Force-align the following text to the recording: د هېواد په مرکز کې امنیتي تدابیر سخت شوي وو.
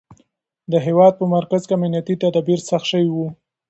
د 0.71 0.73
هېواد 0.85 1.13
په 1.19 1.25
مرکز 1.35 1.61
کې 1.67 1.73
امنیتي 1.77 2.15
تدابیر 2.23 2.59
سخت 2.69 2.85
شوي 2.91 3.09
وو. 3.11 3.27